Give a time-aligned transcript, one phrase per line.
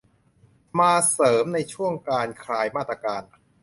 [0.79, 3.23] มาเสริมในช่วงการคลายมาตรการ